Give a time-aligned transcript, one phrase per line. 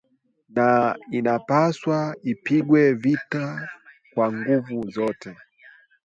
[0.55, 0.67] Na
[1.17, 1.97] inapaswa
[2.31, 3.45] ipigwe vita
[4.11, 5.35] kwa nguvu zote